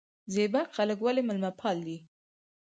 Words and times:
زیباک 0.33 0.69
خلک 0.77 0.97
ولې 1.01 1.21
میلمه 1.27 1.51
پال 1.59 1.77
دي؟ 1.87 1.97